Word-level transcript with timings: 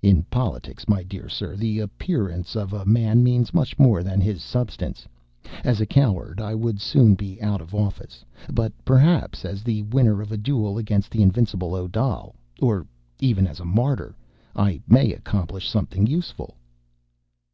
"In 0.00 0.22
politics, 0.30 0.88
my 0.88 1.02
dear 1.02 1.28
sir, 1.28 1.54
the 1.54 1.80
appearance 1.80 2.56
of 2.56 2.72
a 2.72 2.86
man 2.86 3.22
means 3.22 3.52
much 3.52 3.78
more 3.78 4.02
than 4.02 4.22
his 4.22 4.42
substance. 4.42 5.06
As 5.64 5.82
a 5.82 5.84
coward, 5.86 6.40
I 6.40 6.54
would 6.54 6.80
soon 6.80 7.14
be 7.14 7.38
out 7.42 7.60
of 7.60 7.74
office. 7.74 8.24
But, 8.50 8.72
perhaps, 8.86 9.44
as 9.44 9.62
the 9.62 9.82
winner 9.82 10.22
of 10.22 10.32
a 10.32 10.38
duel 10.38 10.78
against 10.78 11.10
the 11.10 11.20
invincible 11.20 11.74
Odal... 11.74 12.34
or 12.58 12.86
even 13.20 13.46
as 13.46 13.60
a 13.60 13.66
martyr... 13.66 14.16
I 14.54 14.80
may 14.88 15.12
accomplish 15.12 15.68
something 15.68 16.06
useful." 16.06 16.56